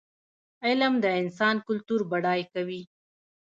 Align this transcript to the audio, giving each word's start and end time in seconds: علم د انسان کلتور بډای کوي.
علم 0.65 0.93
د 1.03 1.05
انسان 1.21 1.55
کلتور 1.67 2.01
بډای 2.11 2.41
کوي. 2.53 2.81